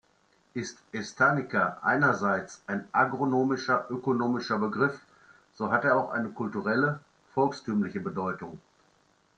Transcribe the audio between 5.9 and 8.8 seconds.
auch eine kulturelle, volkstümliche Bedeutung.